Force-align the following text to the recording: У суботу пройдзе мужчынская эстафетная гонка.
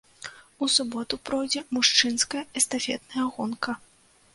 У 0.65 0.69
суботу 0.75 1.19
пройдзе 1.29 1.63
мужчынская 1.77 2.45
эстафетная 2.63 3.25
гонка. 3.39 3.83